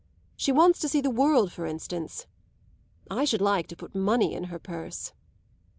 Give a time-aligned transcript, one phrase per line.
[0.35, 2.25] She wants to see the world for instance.
[3.11, 5.13] I should like to put money in her purse."